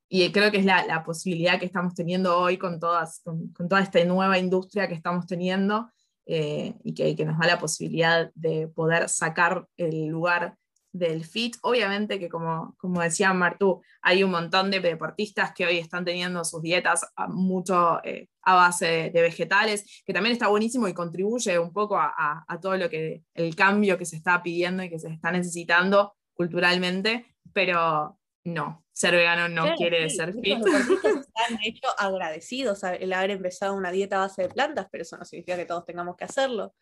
y, 0.09 0.31
creo 0.33 0.51
que 0.51 0.59
es 0.59 0.65
la, 0.65 0.85
la, 0.85 1.05
posibilidad 1.05 1.59
que 1.59 1.67
estamos 1.67 1.95
teniendo 1.95 2.37
hoy 2.39 2.59
con, 2.59 2.81
todas, 2.81 3.23
con 3.23 3.69
toda 3.69 3.81
esta 3.81 4.05
nueva 4.05 4.39
industria 4.39 4.89
que 4.89 4.95
estamos 4.95 5.27
teniendo 5.27 5.89
eh, 6.27 6.75
y 6.85 6.95
que, 6.95 7.17
que, 7.17 7.25
nos 7.25 7.39
da 7.39 7.47
la 7.47 7.59
posibilidad 7.59 8.31
de 8.35 8.69
poder 8.69 9.09
sacar 9.09 9.67
el 9.77 10.07
lugar 10.07 10.57
del 10.93 11.25
fit. 11.25 11.57
Obviamente 11.63 12.19
que 12.19 12.29
como, 12.29 12.75
como 12.79 13.01
decía 13.01 13.33
Martú, 13.33 13.83
hay 14.03 14.23
un 14.23 14.31
montón 14.31 14.71
de 14.71 14.81
deportistas 14.81 15.53
que 15.53 15.67
hoy 15.67 15.79
están 15.79 16.05
teniendo 16.05 16.45
sus 16.45 16.63
dietas 16.63 17.07
a, 17.17 17.29
mucho 17.29 18.03
eh, 18.05 18.29
a 18.43 18.55
base 18.55 18.87
de, 18.87 19.11
de, 19.11 19.23
vegetales, 19.23 20.03
que 20.05 20.13
también 20.13 20.33
está 20.33 20.49
buenísimo 20.49 20.89
y 20.89 20.95
contribuye 20.95 21.59
un 21.59 21.73
poco 21.73 21.97
a, 21.97 22.13
a, 22.17 22.45
a, 22.49 22.61
todo 22.61 22.77
lo 22.77 22.89
que 22.89 23.23
el 23.35 23.55
cambio 23.55 23.99
que 23.99 24.05
se 24.05 24.17
está 24.17 24.43
pidiendo 24.43 24.83
y 24.83 24.91
que 24.91 24.99
se 24.99 25.09
está 25.09 25.31
necesitando 25.31 26.15
culturalmente, 26.35 27.27
pero 27.53 28.19
no, 28.45 28.85
ser 28.93 29.15
vegano 29.15 29.49
no 29.49 29.63
claro, 29.63 29.77
quiere 29.77 30.09
sí, 30.09 30.17
ser 30.17 30.33
fit. 30.33 30.59
deportistas 30.59 31.27
están 31.27 31.57
de 31.57 31.69
hecho 31.69 31.89
agradecidos 31.99 32.83
el 32.85 33.13
haber 33.13 33.33
empezado 33.33 33.75
una 33.75 33.91
dieta 33.91 34.17
a 34.17 34.21
base 34.21 34.43
de 34.43 34.49
plantas, 34.49 34.87
pero 34.91 35.03
eso 35.03 35.17
no 35.17 35.25
significa 35.25 35.57
que 35.57 35.67
todos 35.67 35.85
tengamos 35.85 36.17
que 36.17 36.25
hacerlo. 36.25 36.75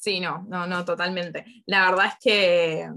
Sí, 0.00 0.18
no, 0.20 0.44
no, 0.48 0.66
no, 0.66 0.84
totalmente. 0.84 1.44
La 1.66 1.90
verdad 1.90 2.06
es 2.06 2.14
que, 2.22 2.88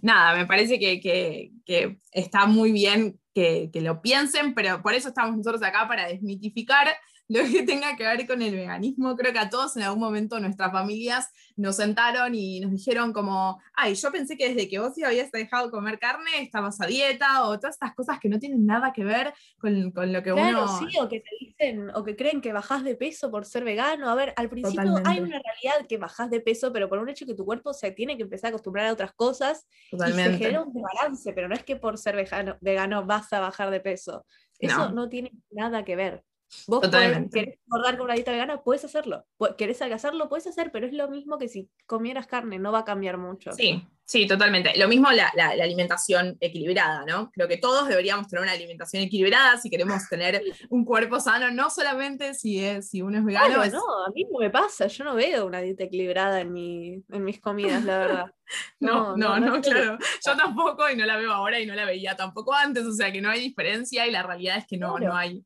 nada, 0.00 0.34
me 0.36 0.46
parece 0.46 0.78
que, 0.78 1.00
que- 1.00 1.50
que 1.66 1.98
está 2.12 2.46
muy 2.46 2.72
bien 2.72 3.20
que, 3.34 3.68
que 3.72 3.82
lo 3.82 4.00
piensen, 4.00 4.54
pero 4.54 4.80
por 4.82 4.94
eso 4.94 5.08
estamos 5.08 5.36
nosotros 5.36 5.62
acá 5.62 5.86
para 5.86 6.08
desmitificar 6.08 6.88
lo 7.28 7.42
que 7.44 7.62
tenga 7.64 7.96
que 7.96 8.04
ver 8.04 8.26
con 8.26 8.40
el 8.42 8.54
veganismo. 8.54 9.16
Creo 9.16 9.32
que 9.32 9.38
a 9.38 9.50
todos 9.50 9.76
en 9.76 9.82
algún 9.82 10.00
momento 10.00 10.38
nuestras 10.38 10.70
familias 10.72 11.28
nos 11.56 11.76
sentaron 11.76 12.34
y 12.34 12.60
nos 12.60 12.70
dijeron 12.70 13.12
como, 13.12 13.60
ay, 13.74 13.94
yo 13.94 14.12
pensé 14.12 14.36
que 14.36 14.48
desde 14.54 14.68
que 14.68 14.78
vos 14.78 14.92
ya 14.96 15.08
habías 15.08 15.30
dejado 15.32 15.66
de 15.66 15.70
comer 15.72 15.98
carne 15.98 16.30
estabas 16.40 16.80
a 16.80 16.86
dieta, 16.86 17.44
o 17.46 17.58
todas 17.58 17.74
estas 17.74 17.94
cosas 17.94 18.18
que 18.20 18.28
no 18.28 18.38
tienen 18.38 18.64
nada 18.64 18.92
que 18.92 19.04
ver 19.04 19.32
con, 19.58 19.90
con 19.90 20.12
lo 20.12 20.22
que 20.22 20.32
Claro, 20.32 20.64
uno... 20.64 20.78
sí, 20.78 20.86
o 21.00 21.08
que 21.08 21.20
te 21.20 21.30
dicen, 21.40 21.90
o 21.94 22.04
que 22.04 22.14
creen 22.16 22.40
que 22.40 22.52
bajás 22.52 22.84
de 22.84 22.94
peso 22.94 23.30
por 23.30 23.44
ser 23.44 23.64
vegano. 23.64 24.08
A 24.08 24.14
ver, 24.14 24.32
al 24.36 24.48
principio 24.48 24.82
hay 24.82 24.88
Totalmente. 24.88 25.22
una 25.22 25.40
realidad 25.42 25.86
que 25.88 25.98
bajás 25.98 26.30
de 26.30 26.40
peso, 26.40 26.72
pero 26.72 26.88
por 26.88 26.98
un 26.98 27.08
hecho 27.08 27.26
que 27.26 27.34
tu 27.34 27.44
cuerpo 27.44 27.72
se 27.72 27.90
tiene 27.90 28.16
que 28.16 28.22
empezar 28.22 28.48
a 28.48 28.50
acostumbrar 28.50 28.86
a 28.86 28.92
otras 28.92 29.12
cosas 29.14 29.66
y 29.68 29.90
se 29.90 29.96
Totalmente. 29.96 30.38
genera 30.38 30.62
un 30.62 30.72
desbalance, 30.72 31.32
pero 31.32 31.48
no 31.48 31.54
es 31.54 31.64
que 31.64 31.76
por 31.76 31.98
ser 31.98 32.14
vegano, 32.16 32.56
vegano 32.60 33.04
vas 33.04 33.32
a 33.32 33.40
bajar 33.40 33.70
de 33.70 33.80
peso. 33.80 34.24
Eso 34.58 34.88
No. 34.88 34.92
no, 34.92 35.08
tiene 35.08 35.32
nada 35.50 35.84
que 35.84 35.96
ver. 35.96 36.22
Vos 36.68 36.80
podés- 36.88 37.30
querés 37.32 37.58
engordar 37.66 37.96
con 37.96 38.04
una 38.04 38.14
dieta 38.14 38.30
vegana, 38.32 38.62
puedes 38.62 38.84
hacerlo. 38.84 39.26
Querés 39.58 39.80
adelgazarlo, 39.82 40.28
puedes 40.28 40.46
hacer, 40.46 40.70
pero 40.72 40.86
es 40.86 40.92
lo 40.92 41.08
mismo 41.08 41.38
que 41.38 41.48
si 41.48 41.68
comieras 41.86 42.26
carne, 42.26 42.58
no 42.58 42.70
va 42.72 42.80
a 42.80 42.84
cambiar 42.84 43.18
mucho. 43.18 43.50
Sí, 43.52 43.84
sí, 44.04 44.28
totalmente. 44.28 44.72
Lo 44.78 44.86
mismo 44.86 45.10
la, 45.10 45.32
la- 45.34 45.56
la 45.56 45.64
alimentación 45.64 46.36
equilibrada, 46.40 47.04
¿no? 47.04 47.30
Creo 47.32 47.48
que 47.48 47.56
todos 47.56 47.88
deberíamos 47.88 48.28
tener 48.28 48.44
una 48.44 48.52
alimentación 48.52 49.02
equilibrada 49.02 49.56
si 49.58 49.70
queremos 49.70 50.02
tener 50.10 50.40
un 50.70 50.84
cuerpo 50.84 51.18
sano, 51.18 51.50
no 51.50 51.68
solamente 51.68 52.32
si, 52.34 52.64
es, 52.64 52.90
si 52.90 53.02
uno 53.02 53.18
es 53.18 53.24
vegano. 53.24 53.46
Claro, 53.46 53.62
es- 53.64 53.72
no, 53.72 54.04
a 54.06 54.10
mí 54.14 54.24
no 54.30 54.38
me 54.38 54.50
pasa, 54.50 54.86
yo 54.86 55.02
no 55.04 55.14
veo 55.16 55.46
una 55.46 55.60
dieta 55.60 55.82
equilibrada 55.84 56.40
en, 56.40 56.52
mi, 56.52 57.02
en 57.10 57.24
mis 57.24 57.40
comidas, 57.40 57.84
la 57.84 57.98
verdad. 57.98 58.34
no, 58.80 59.16
no, 59.16 59.38
no, 59.38 59.40
no 59.40 59.56
no, 59.56 59.60
claro. 59.62 59.98
Yo 60.24 60.36
tampoco 60.36 60.88
y 60.88 60.96
no 60.96 61.04
la 61.06 61.16
veo 61.16 61.32
ahora 61.32 61.58
y 61.58 61.66
no 61.66 61.74
la 61.74 61.84
veía 61.84 62.14
tampoco 62.14 62.54
antes, 62.54 62.84
o 62.86 62.92
sea 62.92 63.10
que 63.10 63.20
no 63.20 63.30
hay 63.30 63.40
diferencia 63.40 64.06
y 64.06 64.12
la 64.12 64.22
realidad 64.22 64.58
es 64.58 64.66
que 64.66 64.76
no, 64.78 64.94
Claro. 64.94 65.12
no 65.12 65.18
hay, 65.18 65.44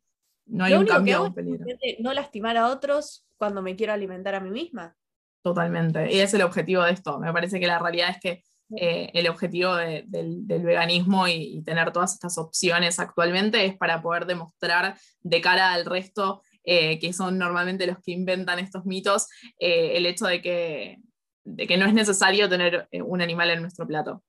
no 0.51 0.65
hay 0.65 0.73
Lo 0.73 0.79
un 0.79 0.83
único 0.83 0.93
que 0.93 0.97
cambio 0.99 1.17
hago 1.17 1.27
es 1.29 1.35
peligro. 1.35 1.67
no 2.01 2.13
lastimar 2.13 2.57
a 2.57 2.69
otros 2.69 3.27
cuando 3.37 3.63
me 3.63 3.77
quiero 3.77 3.93
alimentar 3.93 4.35
a 4.35 4.41
mí 4.41 4.51
misma. 4.51 4.97
Totalmente. 5.43 6.13
Y 6.13 6.21
es 6.21 6.35
el 6.35 6.43
objetivo 6.43 6.83
de 6.83 6.93
esto. 6.93 7.19
Me 7.19 7.33
parece 7.33 7.59
que 7.61 7.67
la 7.67 7.79
realidad 7.79 8.11
es 8.11 8.21
que 8.21 8.43
eh, 8.77 9.11
el 9.15 9.29
objetivo 9.29 9.75
de- 9.75 10.05
del, 10.07 10.47
del 10.47 10.63
veganismo 10.63 11.27
y, 11.27 11.33
y 11.59 11.63
tener 11.63 11.91
todas 11.93 12.13
estas 12.13 12.37
opciones 12.39 13.01
actualmente 13.01 13.65
es 13.65 13.77
para 13.77 14.01
poder 14.03 14.27
demostrar 14.27 14.97
de 15.23 15.41
cara 15.41 15.73
al 15.73 15.87
resto, 15.87 16.43
eh, 16.63 16.99
que 17.01 17.13
son 17.13 17.39
normalmente 17.39 17.87
los 17.87 17.99
que 17.99 18.13
inventan 18.13 18.59
estos 18.59 18.85
mitos, 18.87 19.29
eh, 19.59 19.97
el 19.97 20.07
hecho 20.07 20.27
de 20.27 20.41
que, 20.43 20.99
de 21.45 21.67
que 21.67 21.77
no 21.79 21.87
es 21.87 21.95
necesario 21.95 22.49
tener 22.49 22.87
un 23.05 23.21
animal 23.23 23.51
en 23.51 23.63
nuestro 23.63 23.87
plato. 23.87 24.23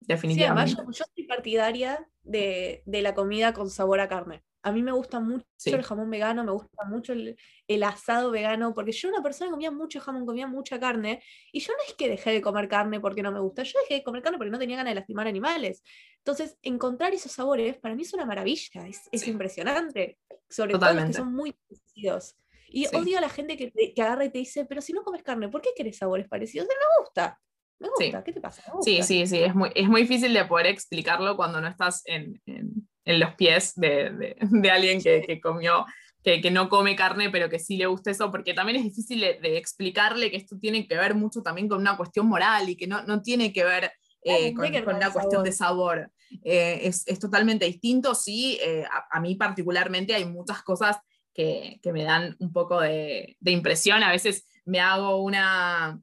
Sí, 0.00 0.04
además 0.12 0.20
Definitivamente. 0.22 0.74
yo, 0.76 0.90
yo 0.92 1.04
soy 1.14 1.24
partidaria 1.24 2.06
de, 2.22 2.82
de 2.84 3.02
la 3.02 3.14
comida 3.14 3.52
con 3.54 3.70
sabor 3.70 4.00
a 4.00 4.08
carne. 4.08 4.42
A 4.66 4.72
mí 4.72 4.82
me 4.82 4.90
gusta 4.90 5.20
mucho 5.20 5.44
Sí. 5.56 5.70
el 5.72 5.84
jamón 5.84 6.10
vegano, 6.10 6.42
me 6.42 6.50
gusta 6.50 6.84
mucho 6.86 7.12
el, 7.12 7.36
el 7.68 7.82
asado 7.84 8.32
vegano, 8.32 8.74
porque 8.74 8.90
yo 8.90 9.08
era 9.08 9.18
una 9.18 9.22
persona 9.22 9.48
que 9.48 9.52
comía 9.52 9.70
mucho 9.70 10.00
jamón, 10.00 10.26
comía 10.26 10.48
mucha 10.48 10.80
carne, 10.80 11.22
y 11.52 11.60
yo 11.60 11.72
no 11.72 11.78
es 11.86 11.94
que 11.94 12.08
dejé 12.08 12.30
de 12.32 12.42
comer 12.42 12.66
carne 12.68 12.98
porque 13.00 13.22
no 13.22 13.30
me 13.30 13.38
gusta, 13.38 13.62
yo 13.62 13.78
dejé 13.82 13.94
de 13.94 14.02
comer 14.02 14.22
carne 14.22 14.38
porque 14.38 14.50
no 14.50 14.58
tenía 14.58 14.76
ganas 14.76 14.90
de 14.90 14.96
lastimar 14.96 15.28
animales. 15.28 15.84
Entonces, 16.18 16.58
encontrar 16.62 17.14
esos 17.14 17.30
sabores 17.30 17.78
para 17.78 17.94
mí 17.94 18.02
es 18.02 18.12
una 18.12 18.26
maravilla, 18.26 18.88
es, 18.88 19.08
es 19.12 19.20
Sí. 19.22 19.30
impresionante, 19.30 20.18
sobre 20.50 20.72
todo 20.72 20.80
los 20.80 20.80
Totalmente. 20.80 21.12
que 21.12 21.18
son 21.18 21.32
muy 21.32 21.52
parecidos. 21.52 22.36
Y 22.68 22.86
Sí. 22.86 22.96
odio 22.96 23.18
a 23.18 23.20
la 23.20 23.28
gente 23.28 23.56
que, 23.56 23.70
que 23.94 24.02
agarra 24.02 24.24
y 24.24 24.30
te 24.30 24.38
dice, 24.38 24.64
pero 24.64 24.80
si 24.80 24.92
no 24.92 25.04
comes 25.04 25.22
carne, 25.22 25.48
¿por 25.48 25.60
qué 25.60 25.70
querés 25.76 25.96
sabores 25.98 26.28
parecidos? 26.28 26.66
Me 26.66 26.74
gusta, 27.04 27.40
me 27.78 27.88
Sí. 27.98 28.12
¿qué 28.24 28.32
te 28.32 28.40
pasa? 28.40 28.62
Sí, 28.82 28.96
gusta". 28.96 29.02
sí, 29.06 29.26
sí, 29.26 29.38
es 29.42 29.54
muy, 29.54 29.70
es 29.74 29.88
muy 29.88 30.02
difícil 30.02 30.32
de 30.32 30.44
poder 30.44 30.66
explicarlo 30.66 31.36
cuando 31.36 31.60
no 31.60 31.68
estás 31.68 32.02
en, 32.06 32.40
en- 32.46 32.88
en 33.04 33.20
los 33.20 33.34
pies 33.34 33.74
de, 33.76 34.10
de- 34.10 34.36
de 34.40 34.70
alguien 34.70 35.00
que, 35.02 35.22
que 35.22 35.40
comió, 35.40 35.86
que, 36.24 36.40
que 36.40 36.50
no 36.50 36.68
come 36.68 36.96
carne, 36.96 37.30
pero 37.30 37.48
que 37.48 37.58
sí 37.60 37.76
le 37.76 37.86
gusta 37.86 38.10
eso, 38.10 38.30
porque 38.32 38.52
también 38.54 38.78
es 38.78 38.84
difícil 38.84 39.20
de, 39.20 39.38
de 39.40 39.56
explicarle 39.58 40.30
que 40.30 40.36
esto 40.38 40.58
tiene 40.58 40.88
que 40.88 40.96
ver 40.96 41.14
mucho 41.14 41.40
también 41.42 41.68
con 41.68 41.78
una 41.80 41.96
cuestión 41.96 42.26
moral 42.26 42.68
y 42.68 42.76
que 42.76 42.86
no, 42.88 43.02
no 43.04 43.22
tiene 43.22 43.52
que 43.52 43.62
ver 43.64 43.92
eh, 44.22 44.52
con, 44.54 44.66
con 44.84 44.96
una 44.96 45.12
cuestión 45.12 45.44
de 45.44 45.52
sabor. 45.52 46.10
Eh, 46.42 46.80
es, 46.82 47.06
es 47.06 47.20
totalmente 47.20 47.64
distinto, 47.66 48.14
sí, 48.16 48.58
eh, 48.60 48.84
a, 48.90 49.06
a 49.16 49.20
mí 49.20 49.36
particularmente 49.36 50.14
hay 50.16 50.24
muchas 50.24 50.62
cosas 50.64 50.96
que, 51.32 51.78
que 51.80 51.92
me 51.92 52.02
dan 52.02 52.34
un 52.40 52.52
poco 52.52 52.80
de, 52.80 53.36
de 53.38 53.50
impresión, 53.52 54.02
a 54.02 54.10
veces 54.10 54.44
me 54.64 54.80
hago 54.80 55.22
una 55.22 56.00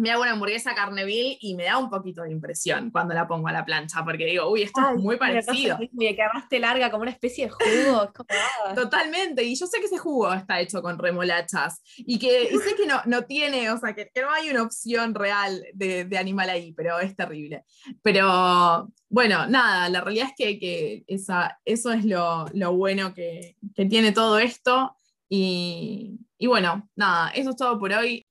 me 0.00 0.10
hago 0.10 0.22
una 0.22 0.32
hamburguesa 0.32 0.74
carneville 0.74 1.36
y 1.40 1.54
me 1.54 1.64
da 1.64 1.76
un 1.76 1.90
poquito 1.90 2.22
de 2.22 2.32
impresión 2.32 2.90
cuando 2.90 3.14
la 3.14 3.28
pongo 3.28 3.48
a 3.48 3.52
la 3.52 3.66
plancha, 3.66 4.02
porque 4.02 4.24
digo, 4.24 4.50
uy, 4.50 4.62
esto 4.62 4.80
Ay, 4.82 4.96
es 4.96 5.02
muy 5.02 5.16
parecido. 5.18 5.78
Y 5.80 6.14
que 6.14 6.22
además 6.22 6.48
te 6.48 6.58
larga 6.58 6.90
como 6.90 7.02
una 7.02 7.10
especie 7.10 7.44
de 7.44 7.50
jugo. 7.50 8.04
es 8.04 8.12
como, 8.12 8.26
ah. 8.30 8.74
Totalmente, 8.74 9.44
y 9.44 9.54
yo 9.54 9.66
sé 9.66 9.78
que 9.78 9.86
ese 9.86 9.98
jugo 9.98 10.32
está 10.32 10.58
hecho 10.58 10.80
con 10.80 10.98
remolachas 10.98 11.82
y 11.98 12.18
que 12.18 12.44
y 12.44 12.56
sé 12.56 12.74
que 12.76 12.86
no, 12.86 13.02
no 13.04 13.24
tiene, 13.24 13.70
o 13.70 13.76
sea, 13.76 13.94
que, 13.94 14.10
que 14.12 14.22
no 14.22 14.30
hay 14.30 14.48
una 14.48 14.62
opción 14.62 15.14
real 15.14 15.62
de, 15.74 16.06
de 16.06 16.18
animal 16.18 16.48
ahí, 16.48 16.72
pero 16.72 16.98
es 16.98 17.14
terrible. 17.14 17.64
Pero 18.02 18.90
bueno, 19.10 19.46
nada, 19.48 19.90
la 19.90 20.00
realidad 20.00 20.28
es 20.28 20.34
que, 20.36 20.58
que 20.58 21.04
esa, 21.08 21.60
eso 21.66 21.92
es 21.92 22.06
lo, 22.06 22.46
lo 22.54 22.72
bueno 22.74 23.12
que, 23.12 23.56
que 23.74 23.84
tiene 23.84 24.12
todo 24.12 24.38
esto. 24.38 24.96
Y, 25.28 26.18
y 26.38 26.46
bueno, 26.46 26.88
nada, 26.96 27.30
eso 27.30 27.50
es 27.50 27.56
todo 27.56 27.78
por 27.78 27.92
hoy. 27.92 28.26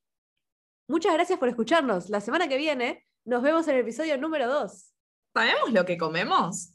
Muchas 0.90 1.14
gracias 1.14 1.38
por 1.38 1.48
escucharnos. 1.48 2.10
La 2.10 2.20
semana 2.20 2.48
que 2.48 2.58
viene 2.58 3.06
nos 3.24 3.44
vemos 3.44 3.68
en 3.68 3.76
el 3.76 3.82
episodio 3.82 4.18
número 4.18 4.48
2. 4.48 4.92
¿Sabemos 5.36 5.72
lo 5.72 5.86
que 5.86 6.00
comemos? 6.00 6.74